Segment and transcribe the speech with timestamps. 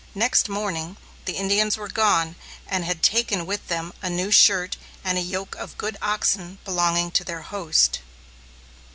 [0.15, 2.33] Next morning, the Indians were gone,
[2.65, 7.11] and had taken with them a new shirt and a yoke of good oxen belonging
[7.11, 7.99] to their host.